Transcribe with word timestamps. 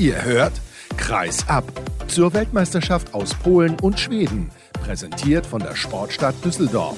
Ihr 0.00 0.24
hört 0.24 0.54
Kreis 0.96 1.46
ab 1.46 1.62
zur 2.08 2.32
Weltmeisterschaft 2.32 3.12
aus 3.12 3.34
Polen 3.34 3.78
und 3.80 4.00
Schweden, 4.00 4.50
präsentiert 4.82 5.44
von 5.44 5.60
der 5.60 5.76
Sportstadt 5.76 6.34
Düsseldorf. 6.42 6.96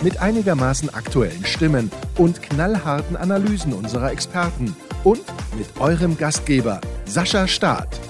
Mit 0.00 0.22
einigermaßen 0.22 0.88
aktuellen 0.94 1.44
Stimmen 1.44 1.90
und 2.16 2.40
knallharten 2.42 3.18
Analysen 3.18 3.74
unserer 3.74 4.10
Experten 4.12 4.74
und 5.04 5.20
mit 5.58 5.78
eurem 5.78 6.16
Gastgeber 6.16 6.80
Sascha 7.04 7.46
Staat. 7.46 8.00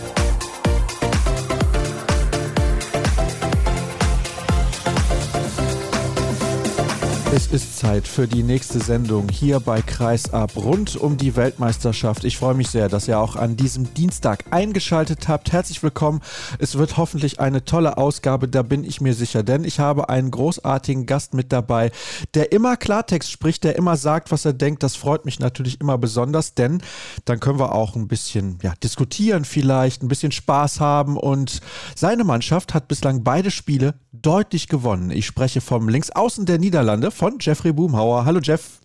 Es 7.31 7.47
ist 7.49 7.79
Zeit 7.79 8.09
für 8.09 8.27
die 8.27 8.43
nächste 8.43 8.81
Sendung 8.81 9.29
hier 9.29 9.61
bei 9.61 9.83
Kreisab 9.83 10.57
rund 10.57 10.97
um 10.97 11.19
die 11.19 11.37
Weltmeisterschaft. 11.37 12.25
Ich 12.25 12.39
freue 12.39 12.55
mich 12.55 12.69
sehr, 12.69 12.89
dass 12.89 13.07
ihr 13.07 13.19
auch 13.19 13.37
an 13.37 13.55
diesem 13.55 13.93
Dienstag 13.93 14.47
eingeschaltet 14.51 15.29
habt. 15.29 15.53
Herzlich 15.53 15.83
willkommen. 15.83 16.23
Es 16.59 16.79
wird 16.79 16.97
hoffentlich 16.97 17.39
eine 17.39 17.67
tolle 17.67 17.99
Ausgabe, 17.99 18.49
da 18.49 18.63
bin 18.63 18.83
ich 18.83 19.03
mir 19.03 19.13
sicher, 19.13 19.43
denn 19.43 19.65
ich 19.65 19.79
habe 19.79 20.09
einen 20.09 20.31
großartigen 20.31 21.05
Gast 21.05 21.35
mit 21.35 21.53
dabei, 21.53 21.91
der 22.33 22.51
immer 22.51 22.79
Klartext 22.79 23.31
spricht, 23.31 23.63
der 23.63 23.77
immer 23.77 23.99
sagt, 23.99 24.33
was 24.33 24.47
er 24.47 24.55
denkt. 24.55 24.83
Das 24.83 24.97
freut 24.97 25.27
mich 25.27 25.39
natürlich 25.39 25.83
immer 25.83 25.99
besonders, 25.99 26.55
denn 26.55 26.81
dann 27.27 27.41
können 27.41 27.59
wir 27.59 27.75
auch 27.75 27.95
ein 27.95 28.09
bisschen 28.09 28.59
ja, 28.63 28.73
diskutieren 28.83 29.45
vielleicht, 29.45 30.03
ein 30.03 30.09
bisschen 30.09 30.33
Spaß 30.33 30.81
haben 30.81 31.19
und 31.19 31.61
seine 31.95 32.25
Mannschaft 32.25 32.73
hat 32.73 32.89
bislang 32.89 33.23
beide 33.23 33.51
Spiele 33.51 33.97
deutlich 34.13 34.69
gewonnen. 34.69 35.11
Ich 35.11 35.27
spreche 35.27 35.61
vom 35.61 35.89
Linksaußen 35.89 36.47
der 36.47 36.59
Niederlande, 36.59 37.11
von 37.19 37.39
Jeffrey 37.41 37.73
Boomhauer. 37.73 38.25
Hallo 38.25 38.39
Jeff. 38.41 38.81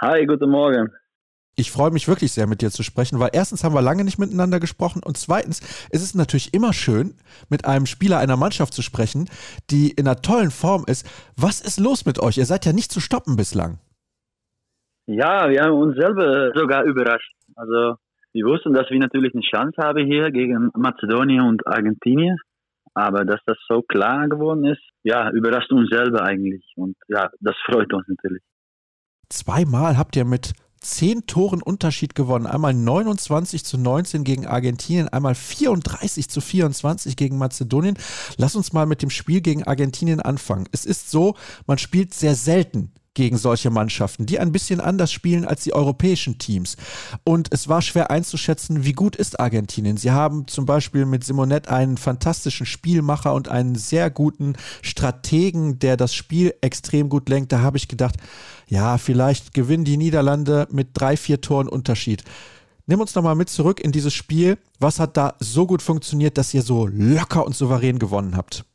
Hi, 0.00 0.24
guten 0.24 0.48
Morgen. 0.48 0.88
Ich 1.56 1.70
freue 1.70 1.90
mich 1.90 2.08
wirklich 2.08 2.32
sehr, 2.32 2.46
mit 2.46 2.62
dir 2.62 2.70
zu 2.70 2.82
sprechen, 2.82 3.20
weil 3.20 3.30
erstens 3.34 3.64
haben 3.64 3.74
wir 3.74 3.82
lange 3.82 4.02
nicht 4.02 4.18
miteinander 4.18 4.60
gesprochen 4.60 5.02
und 5.04 5.18
zweitens 5.18 5.60
ist 5.90 6.02
es 6.02 6.14
natürlich 6.14 6.54
immer 6.54 6.72
schön, 6.72 7.14
mit 7.50 7.66
einem 7.66 7.84
Spieler 7.84 8.18
einer 8.18 8.36
Mannschaft 8.36 8.72
zu 8.72 8.80
sprechen, 8.80 9.28
die 9.70 9.90
in 9.90 10.06
einer 10.06 10.22
tollen 10.22 10.50
Form 10.50 10.84
ist. 10.86 11.06
Was 11.36 11.60
ist 11.60 11.78
los 11.78 12.06
mit 12.06 12.18
euch? 12.18 12.38
Ihr 12.38 12.46
seid 12.46 12.64
ja 12.64 12.72
nicht 12.72 12.92
zu 12.92 13.00
stoppen 13.00 13.36
bislang. 13.36 13.78
Ja, 15.06 15.48
wir 15.50 15.62
haben 15.62 15.74
uns 15.74 15.96
selber 15.96 16.52
sogar 16.54 16.84
überrascht. 16.84 17.32
Also 17.56 17.96
wir 18.32 18.44
wussten, 18.46 18.72
dass 18.72 18.90
wir 18.90 18.98
natürlich 18.98 19.34
eine 19.34 19.42
Chance 19.42 19.76
haben 19.82 20.04
hier 20.06 20.30
gegen 20.30 20.70
Mazedonien 20.74 21.42
und 21.42 21.66
Argentinien. 21.66 22.36
Aber 22.96 23.26
dass 23.26 23.40
das 23.44 23.58
so 23.68 23.82
klar 23.82 24.26
geworden 24.26 24.64
ist, 24.64 24.80
ja, 25.02 25.30
überrascht 25.30 25.70
uns 25.70 25.90
selber 25.90 26.22
eigentlich. 26.22 26.64
Und 26.76 26.96
ja, 27.08 27.28
das 27.40 27.54
freut 27.66 27.92
uns 27.92 28.08
natürlich. 28.08 28.42
Zweimal 29.28 29.98
habt 29.98 30.16
ihr 30.16 30.24
mit 30.24 30.54
zehn 30.80 31.26
Toren 31.26 31.60
Unterschied 31.60 32.14
gewonnen. 32.14 32.46
Einmal 32.46 32.72
29 32.72 33.66
zu 33.66 33.76
19 33.76 34.24
gegen 34.24 34.46
Argentinien, 34.46 35.08
einmal 35.08 35.34
34 35.34 36.30
zu 36.30 36.40
24 36.40 37.16
gegen 37.16 37.36
Mazedonien. 37.36 37.98
Lass 38.38 38.56
uns 38.56 38.72
mal 38.72 38.86
mit 38.86 39.02
dem 39.02 39.10
Spiel 39.10 39.42
gegen 39.42 39.64
Argentinien 39.64 40.20
anfangen. 40.20 40.66
Es 40.72 40.86
ist 40.86 41.10
so, 41.10 41.34
man 41.66 41.76
spielt 41.76 42.14
sehr 42.14 42.34
selten 42.34 42.92
gegen 43.16 43.38
solche 43.38 43.70
Mannschaften, 43.70 44.26
die 44.26 44.38
ein 44.38 44.52
bisschen 44.52 44.78
anders 44.78 45.10
spielen 45.10 45.44
als 45.44 45.64
die 45.64 45.72
europäischen 45.72 46.38
Teams. 46.38 46.76
Und 47.24 47.48
es 47.50 47.66
war 47.66 47.82
schwer 47.82 48.10
einzuschätzen, 48.10 48.84
wie 48.84 48.92
gut 48.92 49.16
ist 49.16 49.40
Argentinien. 49.40 49.96
Sie 49.96 50.12
haben 50.12 50.46
zum 50.46 50.66
Beispiel 50.66 51.06
mit 51.06 51.24
Simonet 51.24 51.68
einen 51.68 51.96
fantastischen 51.96 52.66
Spielmacher 52.66 53.34
und 53.34 53.48
einen 53.48 53.74
sehr 53.74 54.10
guten 54.10 54.52
Strategen, 54.82 55.78
der 55.78 55.96
das 55.96 56.14
Spiel 56.14 56.54
extrem 56.60 57.08
gut 57.08 57.28
lenkt. 57.28 57.52
Da 57.52 57.60
habe 57.60 57.78
ich 57.78 57.88
gedacht, 57.88 58.16
ja, 58.68 58.98
vielleicht 58.98 59.54
gewinnen 59.54 59.84
die 59.84 59.96
Niederlande 59.96 60.68
mit 60.70 60.90
drei, 60.92 61.16
vier 61.16 61.40
Toren 61.40 61.68
Unterschied. 61.68 62.22
Nimm 62.86 63.00
uns 63.00 63.14
nochmal 63.14 63.34
mit 63.34 63.48
zurück 63.48 63.80
in 63.80 63.92
dieses 63.92 64.12
Spiel. 64.12 64.58
Was 64.78 65.00
hat 65.00 65.16
da 65.16 65.34
so 65.40 65.66
gut 65.66 65.80
funktioniert, 65.80 66.36
dass 66.36 66.52
ihr 66.52 66.62
so 66.62 66.86
locker 66.86 67.46
und 67.46 67.56
souverän 67.56 67.98
gewonnen 67.98 68.36
habt? 68.36 68.66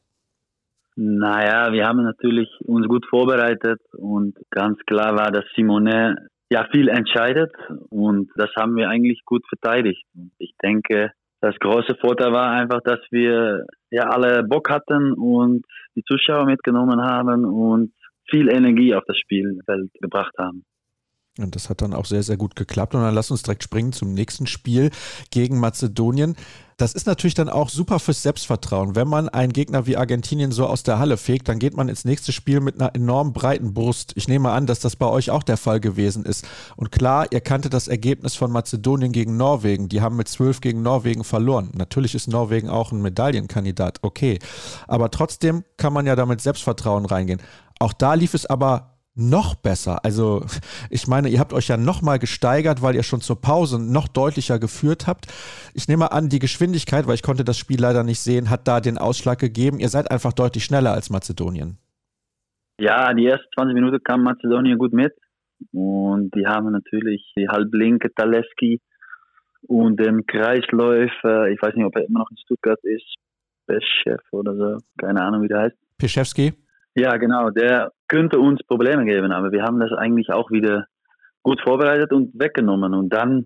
Naja, 0.96 1.72
wir 1.72 1.88
haben 1.88 2.04
natürlich 2.04 2.50
uns 2.66 2.88
gut 2.88 3.06
vorbereitet 3.10 3.82
und 3.94 4.36
ganz 4.50 4.78
klar 4.86 5.16
war, 5.16 5.32
dass 5.32 5.46
Simone 5.56 6.28
ja 6.50 6.68
viel 6.70 6.90
entscheidet 6.90 7.52
und 7.90 8.30
das 8.36 8.50
haben 8.58 8.76
wir 8.76 8.90
eigentlich 8.90 9.24
gut 9.26 9.44
verteidigt. 9.48 10.06
Ich 10.38 10.54
denke, 10.62 11.12
das 11.40 11.56
große 11.60 11.96
Vorteil 11.96 12.34
war 12.34 12.52
einfach, 12.52 12.82
dass 12.84 13.00
wir 13.10 13.66
ja 13.90 14.04
alle 14.10 14.44
Bock 14.44 14.70
hatten 14.70 15.14
und 15.14 15.66
die 15.96 16.04
Zuschauer 16.04 16.46
mitgenommen 16.46 17.02
haben 17.02 17.46
und 17.46 17.94
viel 18.30 18.50
Energie 18.50 18.94
auf 18.94 19.04
das 19.08 19.18
Spielfeld 19.18 19.92
gebracht 20.02 20.34
haben. 20.38 20.66
Und 21.40 21.56
das 21.56 21.70
hat 21.70 21.82
dann 21.82 21.94
auch 21.94 22.06
sehr, 22.06 22.24
sehr 22.24 22.36
gut 22.36 22.58
geklappt. 22.58 22.94
Und 22.94 23.02
dann 23.02 23.16
lass 23.16 23.32
uns 23.32 23.42
direkt 23.42 23.64
springen 23.64 23.94
zum 23.94 24.14
nächsten 24.14 24.48
Spiel 24.48 24.92
gegen 25.30 25.60
Mazedonien. 25.60 26.36
Das 26.76 26.94
ist 26.94 27.08
natürlich 27.08 27.36
dann 27.36 27.48
auch 27.48 27.70
super 27.70 28.00
fürs 28.00 28.22
Selbstvertrauen. 28.22 28.96
Wenn 28.96 29.08
man 29.08 29.30
einen 29.30 29.54
Gegner 29.54 29.86
wie 29.86 29.96
Argentinien 29.96 30.52
so 30.52 30.66
aus 30.66 30.84
der 30.84 31.00
Halle 31.00 31.16
fegt, 31.16 31.48
dann 31.48 31.60
geht 31.60 31.78
man 31.78 31.88
ins 31.88 32.04
nächste 32.04 32.34
Spiel 32.34 32.60
mit 32.60 32.82
einer 32.82 32.96
enorm 32.96 33.32
breiten 33.32 33.74
Brust. 33.74 34.12
Ich 34.16 34.28
nehme 34.28 34.52
an, 34.52 34.66
dass 34.66 34.80
das 34.82 34.98
bei 34.98 35.06
euch 35.06 35.32
auch 35.32 35.44
der 35.44 35.58
Fall 35.58 35.80
gewesen 35.80 36.26
ist. 36.26 36.46
Und 36.76 36.92
klar, 36.92 37.28
ihr 37.32 37.40
kanntet 37.40 37.74
das 37.74 37.88
Ergebnis 37.88 38.36
von 38.36 38.52
Mazedonien 38.52 39.14
gegen 39.14 39.38
Norwegen. 39.38 39.88
Die 39.88 40.02
haben 40.02 40.18
mit 40.18 40.28
zwölf 40.28 40.60
gegen 40.60 40.82
Norwegen 40.82 41.24
verloren. 41.24 41.70
Natürlich 41.76 42.14
ist 42.14 42.28
Norwegen 42.28 42.68
auch 42.68 42.92
ein 42.92 43.02
Medaillenkandidat, 43.02 44.00
okay. 44.02 44.40
Aber 44.88 45.12
trotzdem 45.12 45.64
kann 45.78 45.94
man 45.94 46.08
ja 46.08 46.18
damit 46.18 46.42
Selbstvertrauen 46.42 47.06
reingehen. 47.06 47.42
Auch 47.80 47.94
da 47.94 48.16
lief 48.16 48.34
es 48.34 48.46
aber 48.46 48.91
noch 49.14 49.56
besser. 49.56 50.04
Also 50.06 50.46
ich 50.90 51.08
meine, 51.08 51.30
ihr 51.30 51.40
habt 51.40 51.54
euch 51.54 51.68
ja 51.68 51.78
noch 51.78 52.02
mal 52.02 52.20
gesteigert, 52.20 52.82
weil 52.82 52.96
ihr 52.96 53.04
schon 53.04 53.22
zur 53.22 53.42
Pause 53.42 53.82
noch 53.82 54.08
deutlicher 54.08 54.60
geführt 54.60 55.08
habt. 55.08 55.28
Ich 55.74 55.88
nehme 55.88 56.12
an, 56.12 56.30
die 56.30 56.40
Geschwindigkeit, 56.40 57.08
weil 57.08 57.16
ich 57.16 57.24
konnte 57.24 57.44
das 57.44 57.58
Spiel 57.58 57.80
leider 57.80 58.04
nicht 58.04 58.20
sehen, 58.20 58.50
hat 58.50 58.68
da 58.68 58.80
den 58.80 58.98
Ausschlag 58.98 59.40
gegeben. 59.40 59.80
Ihr 59.80 59.90
seid 59.90 60.10
einfach 60.12 60.34
deutlich 60.34 60.64
schneller 60.64 60.94
als 60.94 61.10
Mazedonien. 61.10 61.78
Ja, 62.80 63.14
die 63.14 63.28
ersten 63.28 63.48
20 63.56 63.74
Minuten 63.76 64.00
kam 64.04 64.24
Mazedonien 64.24 64.78
gut 64.78 64.94
mit 64.94 65.14
und 65.72 66.32
die 66.36 66.48
haben 66.48 66.72
natürlich 66.72 67.32
die 67.38 67.48
halblinke 67.48 68.12
Taleski 68.14 68.82
und 69.68 70.00
den 70.00 70.26
Kreisläufer, 70.26 71.50
ich 71.50 71.62
weiß 71.62 71.76
nicht, 71.76 71.86
ob 71.86 71.96
er 71.96 72.06
immer 72.06 72.20
noch 72.20 72.32
in 72.32 72.38
Stuttgart 72.38 72.80
ist, 72.84 73.06
Beschew 73.68 74.18
oder 74.32 74.56
so, 74.56 74.78
keine 74.98 75.22
Ahnung, 75.22 75.44
wie 75.44 75.48
der 75.48 75.60
heißt. 75.60 75.78
Piszewski? 76.00 76.54
Ja, 76.96 77.16
genau, 77.18 77.50
der 77.50 77.92
könnte 78.08 78.40
uns 78.40 78.62
Probleme 78.64 79.06
geben, 79.06 79.32
aber 79.32 79.52
wir 79.52 79.64
haben 79.64 79.80
das 79.80 79.92
eigentlich 79.94 80.30
auch 80.30 80.52
wieder 80.52 80.88
gut 81.42 81.62
vorbereitet 81.62 82.12
und 82.12 82.38
weggenommen. 82.38 82.94
Und 82.94 83.10
dann 83.14 83.46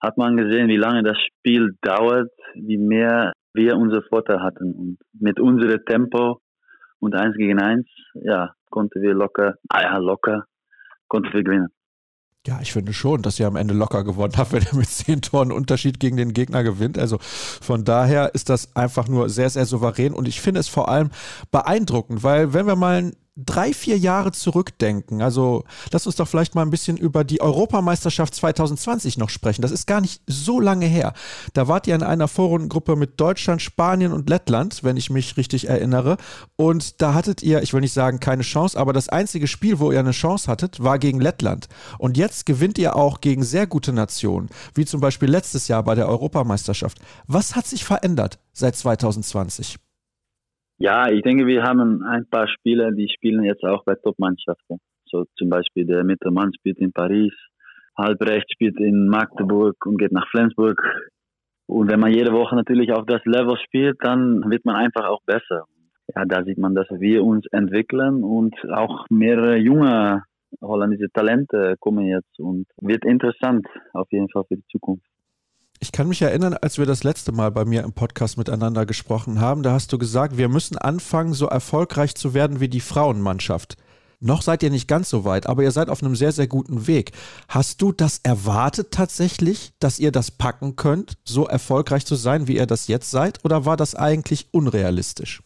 hat 0.00 0.16
man 0.16 0.36
gesehen, 0.36 0.68
wie 0.68 0.76
lange 0.76 1.02
das 1.02 1.16
Spiel 1.18 1.76
dauert, 1.80 2.30
wie 2.54 2.78
mehr 2.78 3.32
wir 3.54 3.76
unser 3.76 4.02
Vorteil 4.02 4.42
hatten. 4.42 4.72
Und 4.74 4.98
mit 5.12 5.40
unserem 5.40 5.84
Tempo 5.84 6.40
und 6.98 7.14
eins 7.14 7.36
gegen 7.36 7.60
eins, 7.60 7.86
ja, 8.14 8.52
konnten 8.70 9.00
wir 9.00 9.14
locker, 9.14 9.54
ah 9.68 9.82
ja, 9.82 9.98
locker, 9.98 10.44
konnten 11.08 11.32
wir 11.32 11.44
gewinnen. 11.44 11.75
Ja, 12.46 12.60
ich 12.62 12.72
finde 12.72 12.92
schon, 12.92 13.22
dass 13.22 13.40
ihr 13.40 13.46
am 13.48 13.56
Ende 13.56 13.74
locker 13.74 14.04
gewonnen 14.04 14.34
habt, 14.36 14.52
wenn 14.52 14.62
ihr 14.62 14.78
mit 14.78 14.88
zehn 14.88 15.20
Toren 15.20 15.50
Unterschied 15.50 15.98
gegen 15.98 16.16
den 16.16 16.32
Gegner 16.32 16.62
gewinnt. 16.62 16.98
Also 16.98 17.18
von 17.20 17.84
daher 17.84 18.34
ist 18.34 18.48
das 18.48 18.74
einfach 18.76 19.08
nur 19.08 19.28
sehr, 19.28 19.50
sehr 19.50 19.66
souverän 19.66 20.14
und 20.14 20.28
ich 20.28 20.40
finde 20.40 20.60
es 20.60 20.68
vor 20.68 20.88
allem 20.88 21.10
beeindruckend, 21.50 22.22
weil 22.22 22.52
wenn 22.52 22.66
wir 22.66 22.76
mal 22.76 23.12
drei, 23.36 23.74
vier 23.74 23.98
Jahre 23.98 24.32
zurückdenken. 24.32 25.20
Also 25.20 25.64
lass 25.92 26.06
uns 26.06 26.16
doch 26.16 26.26
vielleicht 26.26 26.54
mal 26.54 26.62
ein 26.62 26.70
bisschen 26.70 26.96
über 26.96 27.22
die 27.22 27.42
Europameisterschaft 27.42 28.34
2020 28.34 29.18
noch 29.18 29.28
sprechen. 29.28 29.62
Das 29.62 29.70
ist 29.70 29.86
gar 29.86 30.00
nicht 30.00 30.22
so 30.26 30.58
lange 30.58 30.86
her. 30.86 31.12
Da 31.52 31.68
wart 31.68 31.86
ihr 31.86 31.94
in 31.94 32.02
einer 32.02 32.28
Vorrundengruppe 32.28 32.96
mit 32.96 33.20
Deutschland, 33.20 33.60
Spanien 33.60 34.12
und 34.12 34.30
Lettland, 34.30 34.82
wenn 34.84 34.96
ich 34.96 35.10
mich 35.10 35.36
richtig 35.36 35.68
erinnere. 35.68 36.16
Und 36.56 37.02
da 37.02 37.12
hattet 37.12 37.42
ihr, 37.42 37.62
ich 37.62 37.74
will 37.74 37.82
nicht 37.82 37.92
sagen 37.92 38.20
keine 38.20 38.42
Chance, 38.42 38.78
aber 38.78 38.94
das 38.94 39.10
einzige 39.10 39.46
Spiel, 39.46 39.78
wo 39.78 39.92
ihr 39.92 40.00
eine 40.00 40.12
Chance 40.12 40.50
hattet, 40.50 40.82
war 40.82 40.98
gegen 40.98 41.20
Lettland. 41.20 41.68
Und 41.98 42.16
jetzt 42.16 42.46
gewinnt 42.46 42.78
ihr 42.78 42.96
auch 42.96 43.20
gegen 43.20 43.44
sehr 43.44 43.66
gute 43.66 43.92
Nationen, 43.92 44.48
wie 44.74 44.86
zum 44.86 45.00
Beispiel 45.00 45.28
letztes 45.28 45.68
Jahr 45.68 45.82
bei 45.82 45.94
der 45.94 46.08
Europameisterschaft. 46.08 46.98
Was 47.26 47.54
hat 47.54 47.66
sich 47.66 47.84
verändert 47.84 48.38
seit 48.54 48.76
2020? 48.76 49.78
Ja, 50.78 51.08
ich 51.08 51.22
denke, 51.22 51.46
wir 51.46 51.62
haben 51.62 52.02
ein 52.04 52.28
paar 52.28 52.48
Spieler, 52.48 52.92
die 52.92 53.08
spielen 53.08 53.42
jetzt 53.44 53.64
auch 53.64 53.82
bei 53.84 53.94
Top-Mannschaften. 53.94 54.78
So 55.06 55.24
zum 55.36 55.48
Beispiel 55.48 55.86
der 55.86 56.04
Mittelmann 56.04 56.52
spielt 56.52 56.78
in 56.78 56.92
Paris, 56.92 57.32
Halbrecht 57.96 58.52
spielt 58.52 58.78
in 58.78 59.08
Magdeburg 59.08 59.76
und 59.86 59.96
geht 59.96 60.12
nach 60.12 60.28
Flensburg. 60.28 60.82
Und 61.66 61.90
wenn 61.90 62.00
man 62.00 62.12
jede 62.12 62.32
Woche 62.32 62.54
natürlich 62.54 62.92
auf 62.92 63.06
das 63.06 63.24
Level 63.24 63.56
spielt, 63.64 63.96
dann 64.02 64.50
wird 64.50 64.66
man 64.66 64.76
einfach 64.76 65.06
auch 65.06 65.22
besser. 65.24 65.64
Ja, 66.14 66.24
da 66.26 66.44
sieht 66.44 66.58
man, 66.58 66.74
dass 66.74 66.88
wir 66.90 67.24
uns 67.24 67.46
entwickeln 67.52 68.22
und 68.22 68.54
auch 68.70 69.06
mehrere 69.08 69.56
junge 69.56 70.24
holländische 70.60 71.10
Talente 71.12 71.76
kommen 71.80 72.06
jetzt 72.06 72.38
und 72.38 72.66
wird 72.80 73.04
interessant 73.04 73.66
auf 73.94 74.06
jeden 74.12 74.28
Fall 74.28 74.44
für 74.46 74.56
die 74.56 74.66
Zukunft. 74.70 75.06
Ich 75.80 75.92
kann 75.92 76.08
mich 76.08 76.22
erinnern, 76.22 76.54
als 76.60 76.78
wir 76.78 76.86
das 76.86 77.04
letzte 77.04 77.32
Mal 77.32 77.50
bei 77.50 77.64
mir 77.64 77.84
im 77.84 77.92
Podcast 77.92 78.38
miteinander 78.38 78.86
gesprochen 78.86 79.40
haben, 79.40 79.62
da 79.62 79.72
hast 79.72 79.92
du 79.92 79.98
gesagt, 79.98 80.38
wir 80.38 80.48
müssen 80.48 80.78
anfangen, 80.78 81.34
so 81.34 81.46
erfolgreich 81.46 82.14
zu 82.14 82.32
werden 82.32 82.60
wie 82.60 82.68
die 82.68 82.80
Frauenmannschaft. 82.80 83.76
Noch 84.18 84.40
seid 84.40 84.62
ihr 84.62 84.70
nicht 84.70 84.88
ganz 84.88 85.10
so 85.10 85.26
weit, 85.26 85.46
aber 85.46 85.62
ihr 85.62 85.70
seid 85.70 85.90
auf 85.90 86.02
einem 86.02 86.14
sehr, 86.14 86.32
sehr 86.32 86.46
guten 86.46 86.86
Weg. 86.86 87.12
Hast 87.48 87.82
du 87.82 87.92
das 87.92 88.20
erwartet 88.24 88.90
tatsächlich, 88.90 89.72
dass 89.78 89.98
ihr 89.98 90.10
das 90.10 90.30
packen 90.30 90.76
könnt, 90.76 91.18
so 91.24 91.46
erfolgreich 91.46 92.06
zu 92.06 92.14
sein, 92.14 92.48
wie 92.48 92.56
ihr 92.56 92.66
das 92.66 92.88
jetzt 92.88 93.10
seid? 93.10 93.44
Oder 93.44 93.66
war 93.66 93.76
das 93.76 93.94
eigentlich 93.94 94.48
unrealistisch? 94.52 95.42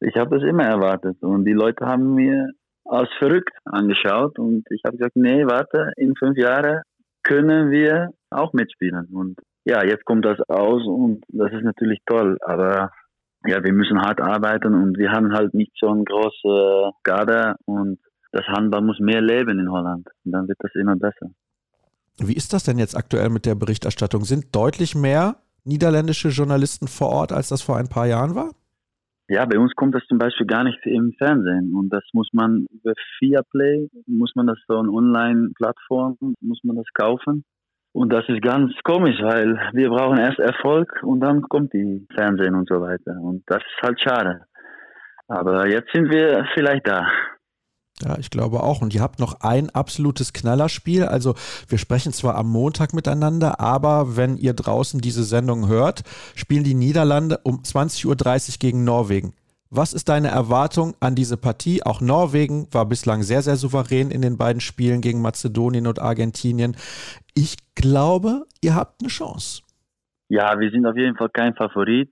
Ich 0.00 0.16
habe 0.16 0.38
das 0.38 0.48
immer 0.48 0.64
erwartet 0.64 1.22
und 1.22 1.44
die 1.44 1.52
Leute 1.52 1.86
haben 1.86 2.14
mir 2.14 2.50
als 2.84 3.08
verrückt 3.18 3.54
angeschaut 3.64 4.38
und 4.38 4.64
ich 4.70 4.82
habe 4.84 4.96
gesagt, 4.96 5.16
nee, 5.16 5.44
warte, 5.46 5.92
in 5.96 6.14
fünf 6.16 6.36
Jahren 6.36 6.82
können 7.22 7.70
wir 7.70 8.10
auch 8.30 8.52
mitspielen. 8.52 9.06
Und 9.12 9.38
ja, 9.64 9.84
jetzt 9.84 10.04
kommt 10.04 10.24
das 10.24 10.38
aus 10.48 10.82
und 10.86 11.24
das 11.28 11.52
ist 11.52 11.64
natürlich 11.64 12.00
toll, 12.06 12.38
aber 12.42 12.90
ja, 13.46 13.62
wir 13.62 13.72
müssen 13.72 14.00
hart 14.00 14.20
arbeiten 14.20 14.74
und 14.74 14.98
wir 14.98 15.10
haben 15.12 15.32
halt 15.32 15.54
nicht 15.54 15.72
so 15.78 15.88
eine 15.88 16.04
große 16.04 16.90
Garde 17.02 17.56
und 17.64 17.98
das 18.32 18.46
Handball 18.46 18.82
muss 18.82 18.98
mehr 18.98 19.20
leben 19.20 19.58
in 19.58 19.70
Holland. 19.70 20.06
Und 20.24 20.32
dann 20.32 20.48
wird 20.48 20.58
das 20.60 20.74
immer 20.74 20.96
besser. 20.96 21.30
Wie 22.18 22.34
ist 22.34 22.52
das 22.52 22.64
denn 22.64 22.78
jetzt 22.78 22.96
aktuell 22.96 23.28
mit 23.28 23.46
der 23.46 23.54
Berichterstattung? 23.54 24.24
Sind 24.24 24.54
deutlich 24.54 24.94
mehr 24.94 25.36
niederländische 25.64 26.28
Journalisten 26.28 26.88
vor 26.88 27.08
Ort, 27.08 27.32
als 27.32 27.48
das 27.48 27.62
vor 27.62 27.76
ein 27.76 27.88
paar 27.88 28.06
Jahren 28.06 28.34
war? 28.34 28.52
Ja, 29.28 29.44
bei 29.44 29.58
uns 29.58 29.74
kommt 29.74 29.94
das 29.94 30.04
zum 30.06 30.18
Beispiel 30.18 30.46
gar 30.46 30.62
nicht 30.62 30.78
im 30.84 31.12
Fernsehen 31.18 31.74
und 31.74 31.90
das 31.90 32.04
muss 32.12 32.28
man 32.32 32.66
über 32.70 32.92
Viaplay, 33.20 33.88
muss 34.06 34.32
man 34.36 34.46
das 34.46 34.58
so 34.68 34.78
eine 34.78 34.90
Online-Plattform, 34.90 36.16
muss 36.40 36.60
man 36.62 36.76
das 36.76 36.86
kaufen. 36.94 37.44
Und 37.96 38.12
das 38.12 38.28
ist 38.28 38.42
ganz 38.42 38.74
komisch, 38.84 39.16
weil 39.22 39.58
wir 39.72 39.88
brauchen 39.88 40.18
erst 40.18 40.38
Erfolg 40.38 41.00
und 41.02 41.20
dann 41.20 41.40
kommt 41.40 41.72
die 41.72 42.06
Fernsehen 42.14 42.54
und 42.54 42.68
so 42.68 42.82
weiter. 42.82 43.18
Und 43.18 43.42
das 43.46 43.62
ist 43.62 43.82
halt 43.82 43.98
schade. 43.98 44.42
Aber 45.28 45.66
jetzt 45.66 45.88
sind 45.94 46.10
wir 46.10 46.44
vielleicht 46.52 46.86
da. 46.86 47.06
Ja, 48.02 48.18
ich 48.18 48.28
glaube 48.28 48.62
auch. 48.62 48.82
Und 48.82 48.94
ihr 48.94 49.00
habt 49.00 49.18
noch 49.18 49.40
ein 49.40 49.70
absolutes 49.70 50.34
Knallerspiel. 50.34 51.04
Also 51.04 51.36
wir 51.68 51.78
sprechen 51.78 52.12
zwar 52.12 52.34
am 52.34 52.50
Montag 52.50 52.92
miteinander, 52.92 53.60
aber 53.60 54.18
wenn 54.18 54.36
ihr 54.36 54.52
draußen 54.52 55.00
diese 55.00 55.24
Sendung 55.24 55.66
hört, 55.66 56.02
spielen 56.34 56.64
die 56.64 56.74
Niederlande 56.74 57.40
um 57.44 57.62
20.30 57.62 58.06
Uhr 58.08 58.58
gegen 58.58 58.84
Norwegen. 58.84 59.32
Was 59.70 59.94
ist 59.94 60.08
deine 60.10 60.28
Erwartung 60.28 60.94
an 61.00 61.16
diese 61.16 61.36
Partie? 61.36 61.82
Auch 61.82 62.00
Norwegen 62.00 62.68
war 62.72 62.86
bislang 62.86 63.22
sehr, 63.22 63.42
sehr 63.42 63.56
souverän 63.56 64.10
in 64.10 64.22
den 64.22 64.36
beiden 64.36 64.60
Spielen 64.60 65.00
gegen 65.00 65.22
Mazedonien 65.22 65.86
und 65.86 65.98
Argentinien. 65.98 66.76
Ich 67.38 67.56
glaube, 67.74 68.46
ihr 68.62 68.74
habt 68.74 69.02
eine 69.02 69.10
Chance. 69.10 69.62
Ja, 70.30 70.58
wir 70.58 70.70
sind 70.70 70.86
auf 70.86 70.96
jeden 70.96 71.16
Fall 71.16 71.28
kein 71.28 71.54
Favorit. 71.54 72.10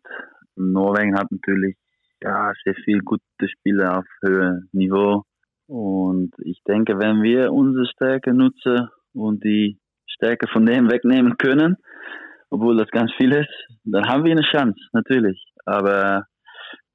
Norwegen 0.55 1.19
hat 1.19 1.33
natürlich 1.33 1.77
ja, 2.23 2.53
sehr 2.63 2.75
viele 2.85 3.01
gute 3.01 3.23
Spieler 3.49 4.01
auf 4.01 4.05
höherem 4.21 4.69
Niveau. 4.73 5.23
Und 5.67 6.35
ich 6.45 6.61
denke, 6.69 6.99
wenn 6.99 7.23
wir 7.23 7.51
unsere 7.55 7.87
Stärke 7.87 8.35
nutzen 8.35 8.91
und 9.15 9.43
die 9.45 9.79
Stärke 10.07 10.47
von 10.47 10.67
dem 10.67 10.91
wegnehmen 10.91 11.39
können, 11.39 11.79
obwohl 12.51 12.77
das 12.77 12.91
ganz 12.91 13.11
viel 13.17 13.33
ist, 13.33 13.49
dann 13.85 14.07
haben 14.07 14.25
wir 14.25 14.33
eine 14.33 14.43
Chance, 14.53 14.79
natürlich. 14.93 15.43
Aber 15.65 16.27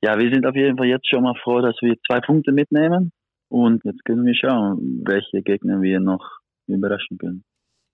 ja, 0.03 0.19
wir 0.19 0.31
sind 0.31 0.45
auf 0.45 0.55
jeden 0.55 0.77
Fall 0.77 0.87
jetzt 0.87 1.09
schon 1.09 1.23
mal 1.23 1.35
froh, 1.43 1.61
dass 1.61 1.75
wir 1.81 1.95
zwei 2.07 2.21
Punkte 2.21 2.51
mitnehmen. 2.51 3.11
Und 3.49 3.83
jetzt 3.85 4.05
können 4.05 4.23
wir 4.23 4.35
schauen, 4.35 5.01
welche 5.03 5.41
Gegner 5.41 5.81
wir 5.81 5.99
noch 5.99 6.23
überraschen 6.67 7.17
können. 7.17 7.43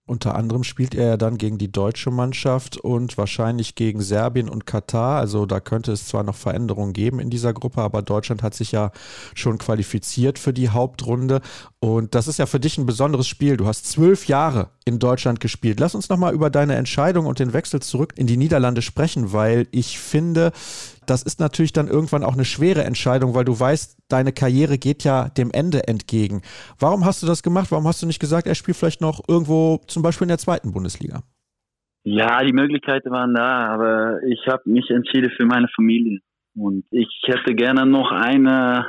Unter 0.07 0.35
anderem 0.35 0.63
spielt 0.63 0.93
er 0.93 1.07
ja 1.07 1.17
dann 1.17 1.39
gegen 1.39 1.57
die 1.57 1.71
deutsche 1.71 2.11
Mannschaft 2.11 2.77
und 2.77 3.17
wahrscheinlich 3.17 3.73
gegen 3.73 4.01
Serbien 4.01 4.49
und 4.49 4.67
Katar. 4.67 5.19
Also 5.19 5.47
da 5.47 5.59
könnte 5.59 5.91
es 5.91 6.05
zwar 6.05 6.21
noch 6.21 6.35
Veränderungen 6.35 6.93
geben 6.93 7.19
in 7.19 7.31
dieser 7.31 7.53
Gruppe, 7.53 7.81
aber 7.81 8.03
Deutschland 8.03 8.43
hat 8.43 8.53
sich 8.53 8.71
ja 8.71 8.91
schon 9.33 9.57
qualifiziert 9.57 10.37
für 10.37 10.53
die 10.53 10.69
Hauptrunde. 10.69 11.41
Und 11.79 12.13
das 12.13 12.27
ist 12.27 12.37
ja 12.37 12.45
für 12.45 12.59
dich 12.59 12.77
ein 12.77 12.85
besonderes 12.85 13.27
Spiel. 13.27 13.57
Du 13.57 13.65
hast 13.65 13.89
zwölf 13.89 14.27
Jahre 14.27 14.69
in 14.85 14.99
Deutschland 14.99 15.39
gespielt. 15.39 15.79
Lass 15.79 15.95
uns 15.95 16.07
nochmal 16.09 16.35
über 16.35 16.51
deine 16.51 16.75
Entscheidung 16.75 17.25
und 17.25 17.39
den 17.39 17.53
Wechsel 17.53 17.81
zurück 17.81 18.13
in 18.15 18.27
die 18.27 18.37
Niederlande 18.37 18.83
sprechen, 18.83 19.33
weil 19.33 19.67
ich 19.71 19.97
finde, 19.97 20.51
das 21.07 21.23
ist 21.23 21.39
natürlich 21.39 21.73
dann 21.73 21.87
irgendwann 21.87 22.23
auch 22.23 22.33
eine 22.33 22.45
schwere 22.45 22.83
Entscheidung, 22.83 23.35
weil 23.35 23.45
du 23.45 23.59
weißt, 23.59 23.97
deine 24.09 24.31
Karriere 24.31 24.77
geht 24.77 25.03
ja 25.03 25.29
dem 25.29 25.51
Ende 25.51 25.87
entgegen. 25.87 26.41
Warum 26.79 27.05
hast 27.05 27.23
du 27.23 27.27
das 27.27 27.43
gemacht? 27.43 27.71
Warum 27.71 27.87
hast 27.87 28.01
du 28.01 28.07
nicht 28.07 28.19
gesagt, 28.19 28.47
er 28.47 28.55
spielt 28.55 28.77
vielleicht 28.77 29.01
noch 29.01 29.21
irgendwo, 29.27 29.81
zum 29.87 30.03
Beispiel 30.03 30.25
in 30.25 30.29
der 30.29 30.37
zweiten 30.37 30.71
Bundesliga? 30.73 31.23
Ja, 32.03 32.43
die 32.43 32.53
Möglichkeiten 32.53 33.09
waren 33.09 33.33
da, 33.33 33.67
aber 33.73 34.21
ich 34.23 34.45
habe 34.47 34.69
mich 34.69 34.89
entschieden 34.91 35.31
für 35.35 35.45
meine 35.45 35.67
Familie. 35.75 36.19
Und 36.55 36.85
ich 36.91 37.09
hätte 37.25 37.55
gerne 37.55 37.85
noch 37.85 38.11
eine, 38.11 38.85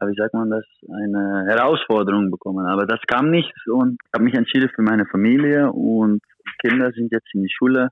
wie 0.00 0.14
sagt 0.14 0.34
man 0.34 0.50
das, 0.50 0.64
eine 0.88 1.46
Herausforderung 1.48 2.30
bekommen. 2.30 2.66
Aber 2.66 2.86
das 2.86 3.00
kam 3.06 3.30
nicht 3.30 3.52
und 3.66 3.98
ich 4.04 4.10
habe 4.14 4.24
mich 4.24 4.34
entschieden 4.34 4.70
für 4.74 4.82
meine 4.82 5.06
Familie 5.06 5.72
und 5.72 6.20
Kinder 6.60 6.92
sind 6.92 7.12
jetzt 7.12 7.28
in 7.34 7.42
die 7.42 7.52
Schule 7.52 7.88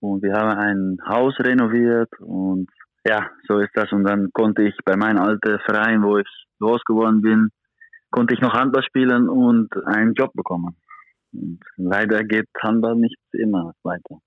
und 0.00 0.22
wir 0.22 0.32
haben 0.34 0.58
ein 0.58 0.98
Haus 1.08 1.34
renoviert 1.38 2.10
und 2.20 2.68
ja, 3.04 3.30
so 3.46 3.58
ist 3.58 3.70
das. 3.74 3.92
Und 3.92 4.04
dann 4.04 4.30
konnte 4.32 4.62
ich 4.62 4.74
bei 4.84 4.96
meinem 4.96 5.18
alten 5.18 5.58
Verein, 5.60 6.02
wo 6.02 6.18
ich 6.18 6.28
groß 6.60 6.82
geworden 6.84 7.22
bin, 7.22 7.48
konnte 8.10 8.34
ich 8.34 8.40
noch 8.40 8.52
Handball 8.52 8.82
spielen 8.82 9.28
und 9.28 9.70
einen 9.86 10.14
Job 10.14 10.32
bekommen. 10.34 10.76
Und 11.32 11.60
leider 11.76 12.24
geht 12.24 12.48
Handball 12.60 12.96
nicht 12.96 13.18
immer 13.32 13.72
weiter. 13.82 14.18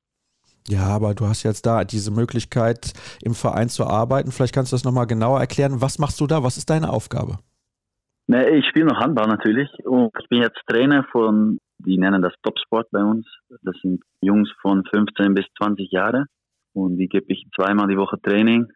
Ja, 0.67 0.83
aber 0.87 1.15
du 1.15 1.25
hast 1.25 1.43
jetzt 1.43 1.65
da 1.65 1.83
diese 1.83 2.11
Möglichkeit, 2.11 2.93
im 3.23 3.33
Verein 3.33 3.69
zu 3.69 3.85
arbeiten. 3.85 4.31
Vielleicht 4.31 4.53
kannst 4.53 4.71
du 4.71 4.75
das 4.75 4.83
nochmal 4.83 5.07
genauer 5.07 5.39
erklären. 5.39 5.81
Was 5.81 5.97
machst 5.97 6.19
du 6.21 6.27
da? 6.27 6.43
Was 6.43 6.57
ist 6.57 6.69
deine 6.69 6.89
Aufgabe? 6.89 7.39
Nee, 8.27 8.59
ich 8.59 8.65
spiele 8.67 8.85
noch 8.85 8.99
Handball 8.99 9.27
natürlich 9.27 9.69
und 9.83 10.11
ich 10.21 10.29
bin 10.29 10.41
jetzt 10.41 10.59
Trainer 10.67 11.05
von 11.11 11.57
die 11.85 11.97
nennen 11.97 12.21
das 12.21 12.33
Topsport 12.43 12.89
bei 12.91 13.03
uns. 13.03 13.27
Das 13.63 13.75
sind 13.81 14.01
Jungs 14.21 14.49
von 14.61 14.83
15 14.85 15.33
bis 15.33 15.45
20 15.57 15.91
Jahre 15.91 16.25
und 16.73 16.97
die 16.97 17.07
gebe 17.07 17.25
ich 17.29 17.45
zweimal 17.55 17.87
die 17.87 17.97
Woche 17.97 18.19
Training 18.21 18.67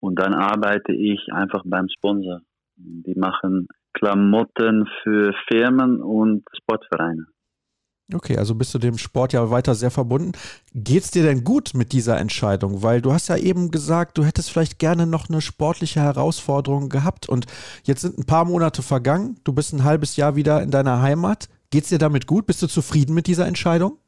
und 0.00 0.18
dann 0.18 0.34
arbeite 0.34 0.92
ich 0.92 1.32
einfach 1.32 1.62
beim 1.64 1.88
Sponsor. 1.88 2.40
Die 2.76 3.18
machen 3.18 3.66
Klamotten 3.92 4.88
für 5.02 5.34
Firmen 5.48 6.00
und 6.00 6.44
Sportvereine. 6.56 7.26
Okay, 8.14 8.38
also 8.38 8.54
bist 8.54 8.72
du 8.72 8.78
dem 8.78 8.96
Sport 8.96 9.34
ja 9.34 9.50
weiter 9.50 9.74
sehr 9.74 9.90
verbunden. 9.90 10.32
Geht 10.72 11.02
es 11.02 11.10
dir 11.10 11.22
denn 11.22 11.44
gut 11.44 11.72
mit 11.74 11.92
dieser 11.92 12.18
Entscheidung? 12.18 12.82
Weil 12.82 13.02
du 13.02 13.12
hast 13.12 13.28
ja 13.28 13.36
eben 13.36 13.70
gesagt, 13.70 14.16
du 14.16 14.24
hättest 14.24 14.50
vielleicht 14.50 14.78
gerne 14.78 15.06
noch 15.06 15.28
eine 15.28 15.42
sportliche 15.42 16.00
Herausforderung 16.00 16.88
gehabt 16.88 17.28
und 17.28 17.44
jetzt 17.84 18.00
sind 18.00 18.16
ein 18.16 18.24
paar 18.24 18.46
Monate 18.46 18.82
vergangen. 18.82 19.38
Du 19.44 19.52
bist 19.52 19.74
ein 19.74 19.84
halbes 19.84 20.16
Jahr 20.16 20.36
wieder 20.36 20.62
in 20.62 20.70
deiner 20.70 21.02
Heimat. 21.02 21.50
Geht 21.70 21.82
es 21.82 21.90
dir 21.90 21.98
damit 21.98 22.26
gut? 22.26 22.46
Bist 22.46 22.62
du 22.62 22.66
zufrieden 22.66 23.14
mit 23.14 23.26
dieser 23.26 23.46
Entscheidung? 23.46 23.98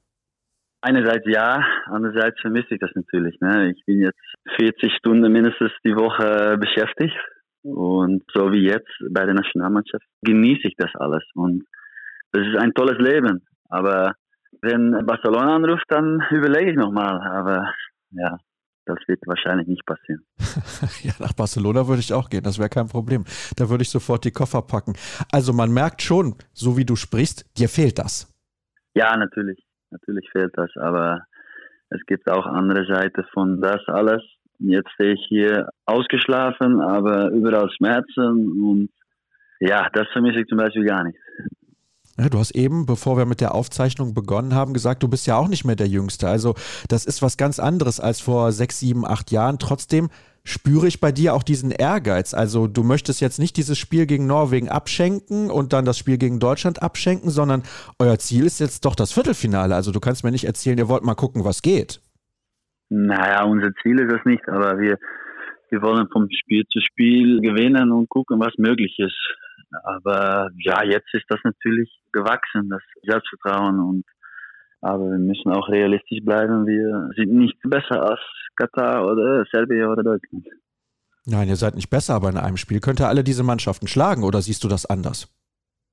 Einerseits 0.83 1.27
ja, 1.27 1.63
andererseits 1.87 2.41
vermisse 2.41 2.75
ich 2.75 2.81
das 2.81 2.91
natürlich. 2.95 3.39
Ne? 3.41 3.73
Ich 3.73 3.85
bin 3.85 4.01
jetzt 4.01 4.19
40 4.57 4.95
Stunden 4.97 5.31
mindestens 5.31 5.71
die 5.85 5.95
Woche 5.95 6.57
beschäftigt 6.59 7.17
und 7.63 8.23
so 8.33 8.51
wie 8.53 8.65
jetzt 8.67 8.89
bei 9.11 9.27
der 9.27 9.35
Nationalmannschaft 9.35 10.05
genieße 10.23 10.69
ich 10.69 10.75
das 10.79 10.91
alles 10.95 11.23
und 11.35 11.65
das 12.33 12.47
ist 12.47 12.57
ein 12.57 12.73
tolles 12.73 12.99
Leben. 12.99 13.45
Aber 13.69 14.15
wenn 14.63 14.93
Barcelona 15.07 15.57
anruft, 15.57 15.85
dann 15.89 16.23
überlege 16.31 16.71
ich 16.71 16.77
nochmal. 16.77 17.21
Aber 17.21 17.75
ja, 18.13 18.39
das 18.87 18.99
wird 19.07 19.21
wahrscheinlich 19.27 19.69
nicht 19.69 19.85
passieren. 19.87 20.25
ja, 21.03 21.13
nach 21.19 21.33
Barcelona 21.33 21.87
würde 21.87 22.01
ich 22.01 22.13
auch 22.13 22.29
gehen, 22.29 22.43
das 22.43 22.59
wäre 22.59 22.69
kein 22.69 22.89
Problem. 22.89 23.25
Da 23.57 23.69
würde 23.69 23.83
ich 23.83 23.91
sofort 23.91 24.25
die 24.25 24.31
Koffer 24.31 24.63
packen. 24.63 24.95
Also 25.33 25.53
man 25.53 25.73
merkt 25.73 26.03
schon, 26.03 26.35
so 26.53 26.77
wie 26.77 26.85
du 26.85 26.97
sprichst, 26.97 27.47
dir 27.59 27.69
fehlt 27.69 27.99
das. 27.99 28.33
Ja, 28.95 29.17
natürlich. 29.17 29.59
Natürlich 29.91 30.29
fehlt 30.31 30.53
das, 30.57 30.71
aber 30.77 31.25
es 31.91 32.01
gibt 32.07 32.31
auch 32.31 32.47
andere 32.47 32.87
Seiten 32.87 33.25
von 33.33 33.61
das 33.61 33.81
alles. 33.87 34.23
Jetzt 34.59 34.91
stehe 34.93 35.15
ich 35.15 35.25
hier 35.29 35.69
ausgeschlafen, 35.87 36.81
aber 36.81 37.31
überall 37.31 37.71
Schmerzen 37.71 38.63
und 38.63 38.91
ja, 39.59 39.89
das 39.93 40.09
vermisse 40.13 40.41
ich 40.41 40.47
zum 40.47 40.59
Beispiel 40.59 40.85
gar 40.85 41.05
nicht. 41.05 41.19
Ja, 42.19 42.29
du 42.29 42.39
hast 42.39 42.51
eben, 42.53 42.87
bevor 42.87 43.17
wir 43.17 43.25
mit 43.25 43.41
der 43.41 43.55
Aufzeichnung 43.55 44.15
begonnen 44.15 44.55
haben, 44.55 44.75
gesagt, 44.75 45.03
du 45.03 45.09
bist 45.09 45.27
ja 45.27 45.37
auch 45.37 45.49
nicht 45.49 45.65
mehr 45.65 45.77
der 45.77 45.89
Jüngste. 45.89 46.29
Also 46.29 46.55
das 46.89 47.07
ist 47.07 47.23
was 47.23 47.37
ganz 47.37 47.59
anderes 47.59 48.01
als 48.01 48.21
vor 48.21 48.53
sechs, 48.53 48.81
sieben, 48.81 49.07
acht 49.07 49.31
Jahren. 49.31 49.59
Trotzdem 49.59 50.11
spüre 50.45 50.87
ich 50.87 51.01
bei 51.01 51.13
dir 51.13 51.35
auch 51.35 51.43
diesen 51.43 51.71
Ehrgeiz. 51.71 52.35
Also 52.35 52.67
du 52.67 52.83
möchtest 52.83 53.21
jetzt 53.21 53.39
nicht 53.39 53.57
dieses 53.57 53.79
Spiel 53.79 54.07
gegen 54.07 54.27
Norwegen 54.27 54.69
abschenken 54.69 55.51
und 55.51 55.73
dann 55.73 55.85
das 55.85 55.99
Spiel 55.99 56.19
gegen 56.19 56.41
Deutschland 56.41 56.83
abschenken, 56.83 57.31
sondern 57.31 57.63
euer 57.99 58.19
Ziel 58.19 58.47
ist 58.47 58.61
jetzt 58.61 58.85
doch 58.85 58.95
das 58.95 59.13
Viertelfinale. 59.13 59.75
Also 59.75 59.93
du 59.93 60.01
kannst 60.01 60.25
mir 60.25 60.31
nicht 60.31 60.45
erzählen, 60.45 60.79
ihr 60.79 60.89
wollt 60.89 61.05
mal 61.05 61.15
gucken, 61.15 61.45
was 61.45 61.63
geht. 61.63 62.01
Naja, 62.89 63.45
unser 63.45 63.71
Ziel 63.83 64.01
ist 64.01 64.13
es 64.13 64.25
nicht, 64.25 64.49
aber 64.49 64.79
wir, 64.79 64.99
wir 65.71 65.83
wollen 65.83 66.09
vom 66.13 66.29
Spiel 66.31 66.65
zu 66.73 66.81
Spiel 66.81 67.41
gewinnen 67.41 67.93
und 67.93 68.09
gucken, 68.09 68.41
was 68.41 68.53
möglich 68.59 68.97
ist. 68.99 69.15
Aber 69.85 70.51
ja, 70.59 70.83
jetzt 70.85 71.13
ist 71.13 71.27
das 71.29 71.41
natürlich 71.45 71.91
gewachsen, 72.13 72.69
das 72.69 72.83
Selbstvertrauen 73.03 73.79
und 73.81 74.05
aber 74.83 75.11
wir 75.11 75.19
müssen 75.19 75.53
auch 75.53 75.69
realistisch 75.69 76.25
bleiben. 76.25 76.67
Wir 76.67 77.11
sind 77.15 77.33
nicht 77.35 77.59
besser 77.65 78.03
als 78.03 78.21
Katar 78.57 79.07
oder 79.07 79.45
Serbien 79.53 79.87
oder 79.87 80.03
Deutschland. 80.03 80.47
Nein, 81.27 81.49
ihr 81.49 81.57
seid 81.57 81.75
nicht 81.75 81.91
besser, 81.91 82.15
aber 82.15 82.31
in 82.31 82.39
einem 82.39 82.57
Spiel 82.57 82.81
könnt 82.81 83.01
ihr 83.01 83.09
alle 83.09 83.23
diese 83.23 83.43
Mannschaften 83.43 83.87
schlagen 83.87 84.23
oder 84.25 84.41
siehst 84.41 84.65
du 84.65 84.69
das 84.69 84.87
anders? 84.87 85.29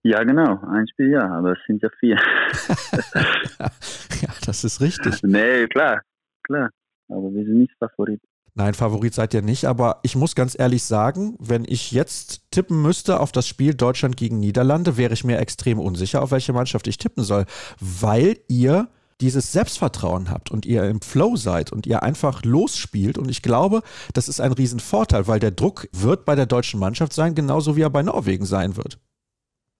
Ja, 0.04 0.24
genau. 0.24 0.62
Ein 0.72 0.88
Spiel 0.88 1.12
ja, 1.12 1.30
aber 1.30 1.52
es 1.52 1.60
sind 1.68 1.84
ja 1.84 1.90
vier. 2.00 2.16
ja, 3.60 4.30
das 4.46 4.64
ist 4.64 4.80
richtig. 4.80 5.22
Nee, 5.24 5.68
klar, 5.68 6.02
klar. 6.44 6.70
Aber 7.10 7.34
wir 7.34 7.44
sind 7.44 7.60
nicht 7.60 7.74
Favorit. 7.78 8.22
Nein, 8.58 8.74
Favorit 8.74 9.14
seid 9.14 9.36
ihr 9.36 9.44
nicht, 9.44 9.66
aber 9.66 10.00
ich 10.02 10.16
muss 10.16 10.34
ganz 10.34 10.58
ehrlich 10.58 10.84
sagen, 10.84 11.36
wenn 11.38 11.64
ich 11.64 11.92
jetzt 11.92 12.50
tippen 12.50 12.82
müsste 12.82 13.20
auf 13.20 13.32
das 13.32 13.48
Spiel 13.48 13.76
Deutschland 13.76 14.18
gegen 14.18 14.40
Niederlande, 14.40 14.98
wäre 14.98 15.14
ich 15.14 15.24
mir 15.24 15.38
extrem 15.38 15.78
unsicher, 15.78 16.24
auf 16.24 16.32
welche 16.32 16.54
Mannschaft 16.54 16.88
ich 16.88 16.98
tippen 16.98 17.24
soll, 17.24 17.46
weil 17.80 18.40
ihr 18.48 18.88
dieses 19.22 19.52
Selbstvertrauen 19.52 20.32
habt 20.32 20.50
und 20.50 20.66
ihr 20.66 20.86
im 20.86 21.02
Flow 21.02 21.36
seid 21.36 21.72
und 21.72 21.86
ihr 21.86 22.02
einfach 22.02 22.44
losspielt. 22.44 23.20
Und 23.20 23.30
ich 23.30 23.44
glaube, 23.44 23.84
das 24.16 24.28
ist 24.28 24.42
ein 24.42 24.54
Riesenvorteil, 24.54 25.28
weil 25.28 25.40
der 25.40 25.52
Druck 25.52 25.88
wird 25.92 26.26
bei 26.26 26.34
der 26.34 26.48
deutschen 26.48 26.80
Mannschaft 26.80 27.14
sein, 27.14 27.36
genauso 27.36 27.76
wie 27.76 27.82
er 27.82 27.92
bei 27.92 28.02
Norwegen 28.02 28.46
sein 28.46 28.76
wird. 28.76 28.98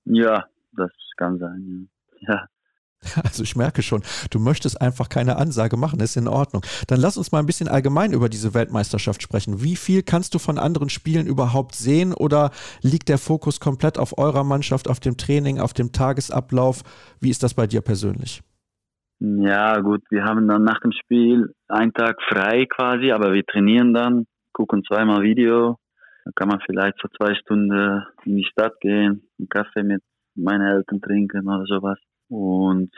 Ja, 0.06 0.46
das 0.74 0.92
kann 1.18 1.40
sein. 1.40 1.90
Ja. 2.20 2.48
Also 3.24 3.44
ich 3.44 3.56
merke 3.56 3.82
schon, 3.82 4.02
du 4.32 4.40
möchtest 4.40 4.82
einfach 4.82 5.10
keine 5.10 5.38
Ansage 5.38 5.78
machen, 5.78 6.00
ist 6.00 6.18
in 6.18 6.28
Ordnung. 6.28 6.64
Dann 6.88 7.00
lass 7.00 7.18
uns 7.18 7.32
mal 7.32 7.40
ein 7.40 7.46
bisschen 7.46 7.68
allgemein 7.68 8.14
über 8.14 8.30
diese 8.30 8.54
Weltmeisterschaft 8.54 9.22
sprechen. 9.22 9.62
Wie 9.64 9.76
viel 9.76 10.04
kannst 10.04 10.34
du 10.34 10.40
von 10.40 10.58
anderen 10.58 10.90
Spielen 10.90 11.28
überhaupt 11.28 11.76
sehen 11.76 12.14
oder 12.14 12.52
liegt 12.82 13.10
der 13.10 13.18
Fokus 13.18 13.60
komplett 13.60 13.98
auf 13.98 14.18
eurer 14.18 14.44
Mannschaft, 14.44 14.90
auf 14.90 15.00
dem 15.00 15.18
Training, 15.18 15.60
auf 15.60 15.74
dem 15.74 15.92
Tagesablauf? 15.92 16.84
Wie 17.20 17.30
ist 17.30 17.44
das 17.44 17.54
bei 17.54 17.68
dir 17.68 17.82
persönlich? 17.82 18.42
Ja, 19.20 19.80
gut, 19.80 20.04
wir 20.12 20.24
haben 20.26 20.48
dann 20.48 20.64
nach 20.64 20.80
dem 20.82 20.92
Spiel 20.92 21.52
einen 21.68 21.94
Tag 21.94 22.18
frei 22.30 22.68
quasi, 22.68 23.12
aber 23.12 23.34
wir 23.34 23.44
trainieren 23.44 23.94
dann, 23.94 24.26
gucken 24.54 24.84
zweimal 24.84 25.24
Video. 25.24 25.78
Dann 26.24 26.34
kann 26.36 26.50
man 26.50 26.60
vielleicht 26.66 27.02
vor 27.02 27.10
zwei 27.18 27.34
Stunden 27.36 28.04
in 28.26 28.36
die 28.36 28.46
Stadt 28.46 28.80
gehen, 28.80 29.24
einen 29.40 29.50
Kaffee 29.50 29.82
mit 29.82 30.04
meinen 30.36 30.68
Eltern 30.68 31.02
trinken 31.02 31.48
oder 31.48 31.66
sowas. 31.66 31.98
Und 32.30 32.92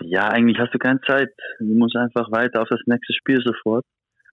ja, 0.00 0.28
eigentlich 0.28 0.58
hast 0.58 0.74
du 0.74 0.78
keine 0.78 1.00
Zeit. 1.02 1.30
Du 1.58 1.74
musst 1.74 1.96
einfach 1.96 2.30
weiter 2.30 2.62
auf 2.62 2.68
das 2.68 2.80
nächste 2.86 3.12
Spiel 3.12 3.40
sofort. 3.42 3.84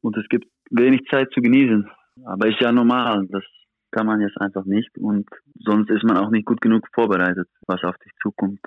Und 0.02 0.18
es 0.18 0.28
gibt 0.30 0.48
wenig 0.72 1.02
Zeit 1.10 1.30
zu 1.34 1.42
genießen. 1.42 1.90
Aber 2.26 2.48
ist 2.48 2.62
ja 2.62 2.72
normal. 2.72 3.28
Das 3.30 3.44
kann 3.92 4.08
man 4.08 4.22
jetzt 4.22 4.40
einfach 4.40 4.66
nicht. 4.66 4.98
Und 4.98 5.28
sonst 5.66 5.90
ist 5.90 6.04
man 6.04 6.18
auch 6.18 6.30
nicht 6.30 6.46
gut 6.46 6.62
genug 6.62 6.88
vorbereitet, 6.94 7.48
was 7.68 7.84
auf 7.84 7.98
dich 7.98 8.12
zukommt. 8.22 8.60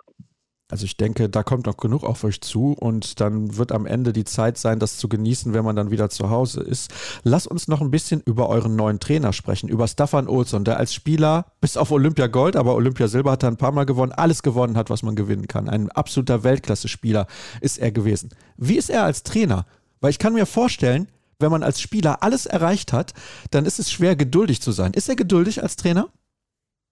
Also 0.73 0.87
ich 0.87 0.97
denke, 0.97 1.29
da 1.29 1.43
kommt 1.43 1.67
noch 1.67 1.77
genug 1.77 2.03
auf 2.03 2.25
euch 2.25 2.41
zu 2.41 2.73
und 2.73 3.21
dann 3.21 3.59
wird 3.59 3.73
am 3.73 3.85
Ende 3.85 4.15
die 4.15 4.25
Zeit 4.25 4.57
sein, 4.57 4.79
das 4.79 4.97
zu 4.97 5.07
genießen, 5.07 5.53
wenn 5.53 5.67
man 5.67 5.77
dann 5.77 5.91
wieder 5.91 6.09
zu 6.09 6.31
Hause 6.31 6.63
ist. 6.63 6.91
Lass 7.25 7.47
uns 7.47 7.69
noch 7.69 7.83
ein 7.83 7.91
bisschen 7.91 8.23
über 8.23 8.49
euren 8.49 8.75
neuen 8.75 8.99
Trainer 8.99 9.35
sprechen, 9.35 9.69
über 9.69 9.87
Staffan 9.87 10.29
Olsson, 10.29 10.65
der 10.65 10.79
als 10.79 10.95
Spieler 10.95 11.45
bis 11.61 11.77
auf 11.77 11.91
Olympia 11.91 12.27
Gold, 12.27 12.57
aber 12.57 12.75
Olympia 12.75 13.07
Silber 13.07 13.33
hat 13.33 13.43
er 13.43 13.51
ein 13.51 13.59
paar 13.59 13.73
Mal 13.73 13.85
gewonnen, 13.85 14.13
alles 14.13 14.43
gewonnen 14.43 14.79
hat, 14.79 14.89
was 14.89 15.03
man 15.03 15.15
gewinnen 15.15 15.47
kann. 15.47 15.69
Ein 15.69 15.91
absoluter 15.91 16.43
Weltklasse-Spieler 16.43 17.27
ist 17.61 17.77
er 17.77 17.93
gewesen. 17.93 18.31
Wie 18.57 18.79
ist 18.79 18.89
er 18.89 19.05
als 19.05 19.25
Trainer? 19.25 19.67
Weil 20.01 20.13
ich 20.13 20.19
kann 20.19 20.33
mir 20.33 20.47
vorstellen, 20.47 21.07
wenn 21.39 21.51
man 21.51 21.63
als 21.63 21.83
Spieler 21.83 22.23
alles 22.23 22.47
erreicht 22.47 22.95
hat, 22.95 23.13
dann 23.51 23.67
ist 23.67 23.79
es 23.79 23.93
schwer, 23.93 24.17
geduldig 24.17 24.63
zu 24.63 24.73
sein. 24.73 24.95
Ist 24.95 25.11
er 25.11 25.17
geduldig 25.17 25.63
als 25.63 25.77
Trainer? 25.77 26.09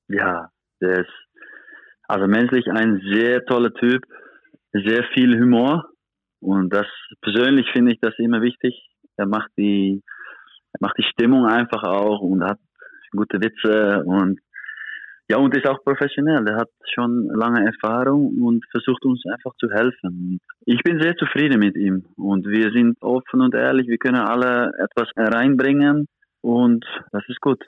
Ja, 0.08 0.50
der 0.82 1.00
ist 1.00 1.29
also 2.10 2.26
menschlich 2.26 2.66
ein 2.70 3.00
sehr 3.12 3.44
toller 3.44 3.72
Typ, 3.74 4.02
sehr 4.72 5.04
viel 5.14 5.38
Humor 5.40 5.84
und 6.40 6.72
das 6.72 6.86
persönlich 7.22 7.66
finde 7.72 7.92
ich 7.92 8.00
das 8.00 8.14
immer 8.18 8.42
wichtig. 8.42 8.74
Er 9.16 9.26
macht 9.26 9.50
die, 9.56 10.02
er 10.72 10.78
macht 10.80 10.98
die 10.98 11.04
Stimmung 11.12 11.46
einfach 11.46 11.82
auch 11.82 12.20
und 12.20 12.42
hat 12.42 12.58
gute 13.12 13.40
Witze 13.40 14.02
und 14.04 14.40
ja, 15.28 15.36
und 15.36 15.56
ist 15.56 15.66
auch 15.68 15.84
professionell. 15.84 16.44
Er 16.48 16.56
hat 16.56 16.70
schon 16.92 17.28
lange 17.32 17.64
Erfahrung 17.64 18.42
und 18.42 18.64
versucht 18.72 19.04
uns 19.04 19.22
einfach 19.32 19.54
zu 19.58 19.70
helfen. 19.70 20.40
Ich 20.66 20.82
bin 20.82 21.00
sehr 21.00 21.14
zufrieden 21.16 21.60
mit 21.60 21.76
ihm 21.76 22.04
und 22.16 22.48
wir 22.48 22.72
sind 22.72 23.00
offen 23.00 23.40
und 23.40 23.54
ehrlich. 23.54 23.86
Wir 23.86 23.98
können 23.98 24.16
alle 24.16 24.72
etwas 24.78 25.08
reinbringen 25.16 26.08
und 26.40 26.84
das 27.12 27.22
ist 27.28 27.40
gut. 27.40 27.64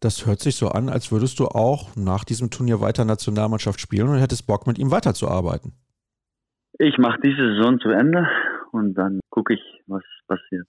Das 0.00 0.26
hört 0.26 0.40
sich 0.40 0.54
so 0.56 0.68
an, 0.68 0.88
als 0.88 1.10
würdest 1.10 1.40
du 1.40 1.46
auch 1.46 1.96
nach 1.96 2.24
diesem 2.24 2.50
Turnier 2.50 2.80
weiter 2.80 3.04
Nationalmannschaft 3.04 3.80
spielen 3.80 4.08
und 4.08 4.18
hättest 4.18 4.46
Bock, 4.46 4.66
mit 4.66 4.78
ihm 4.78 4.90
weiterzuarbeiten. 4.90 5.72
Ich 6.78 6.98
mache 6.98 7.18
diese 7.20 7.54
Saison 7.54 7.80
zu 7.80 7.88
Ende 7.88 8.28
und 8.70 8.94
dann 8.94 9.18
gucke 9.30 9.54
ich, 9.54 9.60
was 9.86 10.04
passiert. 10.28 10.66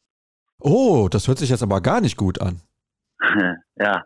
Oh, 0.60 1.08
das 1.12 1.28
hört 1.28 1.38
sich 1.38 1.52
jetzt 1.52 1.62
aber 1.62 1.82
gar 1.82 2.02
nicht 2.02 2.18
gut 2.18 2.42
an. 2.42 2.62
ja, 3.76 4.06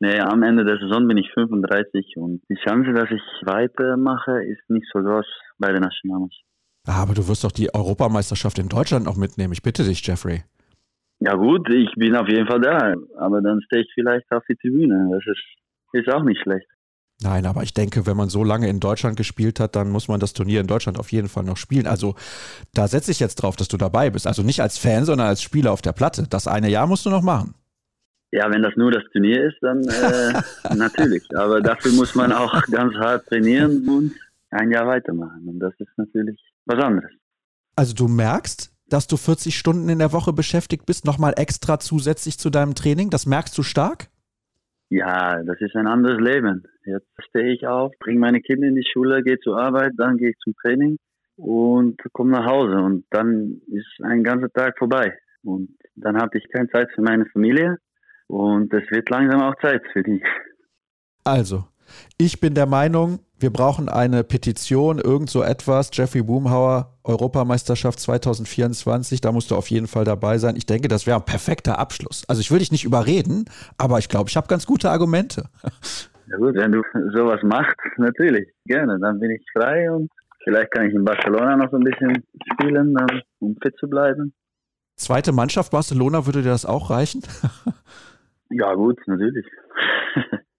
nee, 0.00 0.18
am 0.18 0.42
Ende 0.42 0.64
der 0.64 0.78
Saison 0.78 1.06
bin 1.06 1.16
ich 1.16 1.30
35 1.32 2.16
und 2.16 2.42
die 2.50 2.58
Chance, 2.66 2.92
dass 2.92 3.10
ich 3.10 3.22
weitermache, 3.46 4.42
ist 4.44 4.68
nicht 4.68 4.86
so 4.92 5.00
groß 5.00 5.26
bei 5.58 5.70
der 5.70 5.80
Nationalmannschaft. 5.80 6.44
Aber 6.86 7.14
du 7.14 7.28
wirst 7.28 7.44
doch 7.44 7.52
die 7.52 7.72
Europameisterschaft 7.72 8.58
in 8.58 8.68
Deutschland 8.68 9.04
noch 9.04 9.16
mitnehmen. 9.16 9.52
Ich 9.52 9.62
bitte 9.62 9.84
dich, 9.84 10.04
Jeffrey. 10.04 10.42
Ja 11.20 11.34
gut, 11.34 11.68
ich 11.68 11.92
bin 11.96 12.16
auf 12.16 12.28
jeden 12.28 12.46
Fall 12.46 12.60
da, 12.60 12.94
aber 13.18 13.42
dann 13.42 13.60
stehe 13.62 13.82
ich 13.82 13.90
vielleicht 13.94 14.30
auf 14.32 14.42
die 14.48 14.56
Tribüne. 14.56 15.10
Das 15.12 15.22
ist, 15.26 16.06
ist 16.06 16.14
auch 16.14 16.22
nicht 16.22 16.40
schlecht. 16.42 16.66
Nein, 17.22 17.44
aber 17.44 17.62
ich 17.62 17.74
denke, 17.74 18.06
wenn 18.06 18.16
man 18.16 18.30
so 18.30 18.42
lange 18.42 18.68
in 18.68 18.80
Deutschland 18.80 19.18
gespielt 19.18 19.60
hat, 19.60 19.76
dann 19.76 19.90
muss 19.90 20.08
man 20.08 20.20
das 20.20 20.32
Turnier 20.32 20.60
in 20.60 20.66
Deutschland 20.66 20.98
auf 20.98 21.12
jeden 21.12 21.28
Fall 21.28 21.44
noch 21.44 21.58
spielen. 21.58 21.86
Also 21.86 22.14
da 22.72 22.88
setze 22.88 23.10
ich 23.10 23.20
jetzt 23.20 23.36
drauf, 23.36 23.56
dass 23.56 23.68
du 23.68 23.76
dabei 23.76 24.08
bist. 24.08 24.26
Also 24.26 24.42
nicht 24.42 24.62
als 24.62 24.78
Fan, 24.78 25.04
sondern 25.04 25.26
als 25.26 25.42
Spieler 25.42 25.72
auf 25.72 25.82
der 25.82 25.92
Platte. 25.92 26.24
Das 26.28 26.48
eine 26.48 26.70
Jahr 26.70 26.86
musst 26.86 27.04
du 27.04 27.10
noch 27.10 27.22
machen. 27.22 27.54
Ja, 28.32 28.50
wenn 28.50 28.62
das 28.62 28.74
nur 28.76 28.90
das 28.90 29.02
Turnier 29.12 29.48
ist, 29.48 29.58
dann 29.60 29.82
äh, 29.82 30.74
natürlich. 30.74 31.24
Aber 31.36 31.60
dafür 31.60 31.92
muss 31.92 32.14
man 32.14 32.32
auch 32.32 32.62
ganz 32.70 32.94
hart 32.94 33.26
trainieren 33.26 33.86
und 33.86 34.12
ein 34.50 34.70
Jahr 34.70 34.86
weitermachen. 34.86 35.46
Und 35.46 35.58
das 35.58 35.74
ist 35.78 35.90
natürlich 35.98 36.40
was 36.64 36.82
anderes. 36.82 37.10
Also 37.76 37.94
du 37.94 38.08
merkst, 38.08 38.72
dass 38.92 39.06
du 39.06 39.16
40 39.16 39.56
Stunden 39.56 39.88
in 39.88 39.98
der 39.98 40.12
Woche 40.12 40.32
beschäftigt 40.32 40.86
bist, 40.86 41.04
nochmal 41.04 41.34
extra 41.36 41.78
zusätzlich 41.78 42.38
zu 42.38 42.50
deinem 42.50 42.74
Training? 42.74 43.10
Das 43.10 43.26
merkst 43.26 43.56
du 43.56 43.62
stark? 43.62 44.08
Ja, 44.90 45.42
das 45.44 45.60
ist 45.60 45.76
ein 45.76 45.86
anderes 45.86 46.20
Leben. 46.20 46.64
Jetzt 46.84 47.08
stehe 47.28 47.52
ich 47.52 47.66
auf, 47.66 47.92
bringe 48.00 48.18
meine 48.18 48.40
Kinder 48.40 48.66
in 48.66 48.74
die 48.74 48.86
Schule, 48.92 49.22
gehe 49.22 49.38
zur 49.38 49.56
Arbeit, 49.56 49.92
dann 49.96 50.16
gehe 50.16 50.30
ich 50.30 50.38
zum 50.38 50.54
Training 50.60 50.96
und 51.36 52.00
komme 52.12 52.32
nach 52.32 52.46
Hause 52.46 52.76
und 52.76 53.04
dann 53.10 53.60
ist 53.68 54.02
ein 54.02 54.24
ganzer 54.24 54.50
Tag 54.50 54.76
vorbei. 54.78 55.16
Und 55.42 55.70
dann 55.94 56.16
habe 56.18 56.36
ich 56.36 56.44
keine 56.50 56.68
Zeit 56.68 56.88
für 56.94 57.02
meine 57.02 57.24
Familie 57.26 57.78
und 58.26 58.72
es 58.74 58.90
wird 58.90 59.08
langsam 59.10 59.40
auch 59.42 59.54
Zeit 59.60 59.82
für 59.92 60.02
die. 60.02 60.22
Also, 61.24 61.64
ich 62.18 62.40
bin 62.40 62.54
der 62.54 62.66
Meinung, 62.66 63.20
wir 63.38 63.50
brauchen 63.50 63.88
eine 63.88 64.22
Petition, 64.22 64.98
irgend 64.98 65.30
so 65.30 65.42
etwas. 65.42 65.90
Jeffrey 65.92 66.22
Boomhauer, 66.22 66.98
Europameisterschaft 67.04 67.98
2024, 68.00 69.20
da 69.20 69.32
musst 69.32 69.50
du 69.50 69.56
auf 69.56 69.70
jeden 69.70 69.86
Fall 69.86 70.04
dabei 70.04 70.38
sein. 70.38 70.56
Ich 70.56 70.66
denke, 70.66 70.88
das 70.88 71.06
wäre 71.06 71.18
ein 71.18 71.24
perfekter 71.24 71.78
Abschluss. 71.78 72.24
Also 72.28 72.40
ich 72.40 72.50
will 72.50 72.58
dich 72.58 72.70
nicht 72.70 72.84
überreden, 72.84 73.46
aber 73.78 73.98
ich 73.98 74.08
glaube, 74.08 74.28
ich 74.28 74.36
habe 74.36 74.46
ganz 74.46 74.66
gute 74.66 74.90
Argumente. 74.90 75.48
Ja 76.32 76.36
gut, 76.36 76.54
wenn 76.54 76.70
du 76.70 76.80
sowas 77.12 77.40
machst, 77.42 77.74
natürlich, 77.96 78.48
gerne. 78.64 79.00
Dann 79.00 79.18
bin 79.18 79.32
ich 79.32 79.44
frei 79.52 79.90
und 79.90 80.08
vielleicht 80.44 80.70
kann 80.70 80.86
ich 80.86 80.94
in 80.94 81.04
Barcelona 81.04 81.56
noch 81.56 81.72
so 81.72 81.76
ein 81.76 81.82
bisschen 81.82 82.22
spielen, 82.52 82.96
um 83.40 83.56
fit 83.60 83.74
zu 83.80 83.88
bleiben. 83.88 84.32
Zweite 84.94 85.32
Mannschaft 85.32 85.72
Barcelona, 85.72 86.26
würde 86.26 86.42
dir 86.42 86.50
das 86.50 86.64
auch 86.64 86.90
reichen? 86.90 87.22
ja 88.50 88.74
gut, 88.74 89.00
natürlich. 89.06 89.44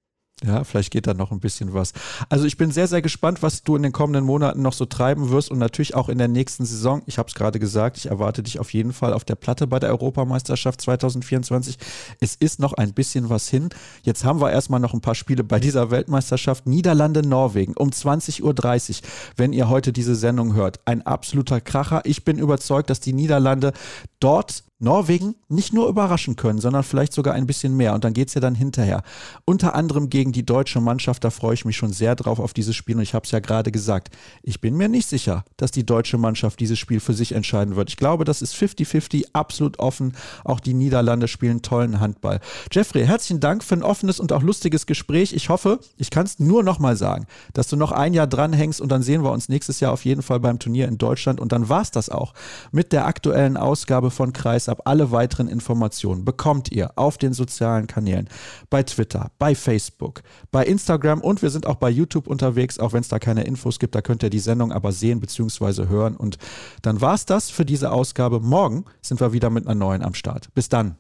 Ja, 0.44 0.64
vielleicht 0.64 0.92
geht 0.92 1.06
da 1.06 1.14
noch 1.14 1.32
ein 1.32 1.40
bisschen 1.40 1.76
was. 1.76 1.94
Also 2.30 2.46
ich 2.46 2.58
bin 2.58 2.72
sehr, 2.72 2.88
sehr 2.88 3.04
gespannt, 3.04 3.44
was 3.44 3.62
du 3.62 3.76
in 3.76 3.84
den 3.84 3.92
kommenden 3.92 4.26
Monaten 4.26 4.64
noch 4.64 4.74
so 4.74 4.86
treiben 4.86 5.30
wirst 5.30 5.52
und 5.52 5.60
natürlich 5.60 5.94
auch 5.94 6.10
in 6.10 6.18
der 6.18 6.28
nächsten 6.28 6.66
Saison. 6.66 7.04
Ich 7.06 7.20
habe 7.20 7.28
es 7.28 7.36
gerade 7.36 7.60
gesagt, 7.60 7.98
ich 7.98 8.08
erwarte 8.08 8.42
dich 8.42 8.60
auf 8.60 8.74
jeden 8.74 8.92
Fall 8.92 9.14
auf 9.14 9.24
der 9.24 9.36
Platte 9.36 9.68
bei 9.68 9.78
der 9.78 9.92
Europameisterschaft 9.92 10.82
2024. 10.82 11.78
Es 12.20 12.36
ist 12.36 12.60
noch 12.60 12.74
ein 12.74 12.94
bisschen 12.94 13.30
was 13.30 13.50
hin. 13.50 13.70
Jetzt 14.02 14.24
haben 14.24 14.42
wir 14.42 14.52
erstmal 14.52 14.80
noch 14.80 14.96
ein 14.96 15.02
paar 15.02 15.14
Spiele 15.14 15.44
bei 15.44 15.60
dieser 15.60 15.92
Weltmeisterschaft. 15.92 16.66
Niederlande, 16.66 17.22
Norwegen 17.22 17.76
um 17.78 17.90
20.30 17.90 18.42
Uhr, 18.42 19.10
wenn 19.38 19.54
ihr 19.54 19.70
heute 19.70 19.94
diese 19.94 20.16
Sendung 20.16 20.56
hört. 20.56 20.80
Ein 20.86 21.04
absoluter 21.04 21.62
Kracher. 21.62 22.02
Ich 22.06 22.26
bin 22.26 22.40
überzeugt, 22.40 22.90
dass 22.90 23.00
die 23.00 23.14
Niederlande 23.14 23.74
dort 24.20 24.64
Norwegen 24.82 25.36
nicht 25.48 25.74
nur 25.74 25.88
überraschen 25.88 26.36
können, 26.36 26.60
sondern 26.60 26.84
vielleicht 26.84 27.14
sogar 27.14 27.34
ein 27.34 27.46
bisschen 27.46 27.78
mehr. 27.78 27.94
Und 27.94 28.04
dann 28.04 28.14
geht 28.14 28.30
es 28.30 28.34
ja 28.34 28.42
dann 28.42 28.56
hinterher. 28.56 29.04
Unter 29.46 29.76
anderem 29.76 30.10
gegen 30.10 30.32
die 30.32 30.46
deutsche 30.46 30.82
Mannschaft, 30.82 31.24
da 31.24 31.30
freue 31.30 31.54
ich 31.54 31.66
mich 31.66 31.78
schon 31.78 31.94
sehr 31.94 32.16
drauf 32.16 32.40
auf 32.40 32.54
dieses 32.54 32.76
Spiel. 32.76 32.96
Und 32.96 33.04
ich 33.04 33.14
habe 33.14 33.26
es 33.26 33.32
ja 33.32 33.40
gerade 33.40 33.72
gesagt, 33.72 34.10
ich 34.42 34.60
bin 34.60 34.76
mir 34.76 34.90
nicht 34.90 35.08
sicher, 35.08 35.46
dass 35.58 35.72
die 35.72 35.86
deutsche 35.86 36.18
Mannschaft 36.18 36.60
dieses 36.60 36.80
Spiel 36.80 37.00
für 37.00 37.14
sich 37.14 37.34
entscheiden 37.34 37.76
wird. 37.76 37.90
Ich 37.90 37.98
glaube, 37.98 38.26
das 38.26 38.42
ist 38.42 38.56
50-50, 38.56 39.26
absolut 39.34 39.80
offen. 39.80 40.14
Auch 40.44 40.60
die 40.60 40.74
Niederlande 40.74 41.28
spielen 41.28 41.62
tollen 41.62 42.00
Handball. 42.00 42.40
Jeffrey, 42.72 43.06
herzlichen 43.06 43.40
Dank 43.40 43.64
für 43.64 43.76
ein 43.76 43.84
offenes 43.84 44.20
und 44.20 44.34
auch 44.34 44.42
lustiges 44.42 44.86
Gespräch. 44.86 45.34
Ich 45.34 45.50
hoffe, 45.50 45.80
ich 45.98 46.10
kann 46.10 46.26
es 46.26 46.40
nur 46.40 46.64
nochmal 46.64 46.96
sagen, 46.96 47.28
dass 47.54 47.68
du 47.68 47.76
noch 47.76 47.92
ein 47.92 48.14
Jahr 48.14 48.28
dranhängst 48.28 48.82
und 48.82 48.92
dann 48.92 49.04
sehen 49.04 49.24
wir 49.24 49.32
uns 49.32 49.50
nächstes 49.50 49.80
Jahr 49.80 49.92
auf 49.92 50.06
jeden 50.06 50.24
Fall 50.24 50.40
beim 50.40 50.58
Turnier 50.58 50.88
in 50.88 50.98
Deutschland. 50.98 51.40
Und 51.40 51.52
dann 51.52 51.70
war 51.70 51.82
es 51.82 51.92
das 51.92 52.10
auch 52.10 52.34
mit 52.72 52.92
der 52.94 53.06
aktuellen 53.06 53.58
Ausgabe 53.58 54.10
von 54.10 54.34
Kreis 54.34 54.71
ab. 54.72 54.82
Alle 54.86 55.12
weiteren 55.12 55.48
Informationen 55.48 56.26
bekommt 56.26 56.72
ihr 56.72 56.98
auf 56.98 57.18
den 57.18 57.34
sozialen 57.34 57.88
Kanälen, 57.88 58.30
bei 58.70 58.84
Twitter, 58.84 59.32
bei 59.38 59.56
Facebook, 59.56 60.24
bei 60.52 60.66
Instagram 60.66 61.22
und 61.22 61.42
wir 61.42 61.50
sind 61.50 61.68
auch 61.68 61.76
bei 61.76 61.90
YouTube 61.90 62.28
unterwegs, 62.28 62.80
auch 62.80 62.94
wenn 62.94 63.02
es 63.02 63.10
da 63.10 63.20
keine 63.20 63.44
Infos 63.44 63.80
gibt. 63.80 63.96
Da 63.96 64.02
könnt 64.02 64.24
ihr 64.24 64.30
die 64.30 64.40
Sendung 64.40 64.72
aber 64.72 64.92
sehen 64.92 65.20
bzw. 65.20 65.88
hören. 65.88 66.16
Und 66.16 66.38
dann 66.82 67.02
war 67.02 67.14
es 67.14 67.26
das 67.26 67.50
für 67.50 67.66
diese 67.66 67.92
Ausgabe. 67.92 68.40
Morgen 68.40 68.86
sind 69.02 69.20
wir 69.20 69.34
wieder 69.34 69.50
mit 69.50 69.68
einer 69.68 69.76
neuen 69.76 70.02
am 70.02 70.14
Start. 70.14 70.54
Bis 70.54 70.70
dann. 70.70 70.96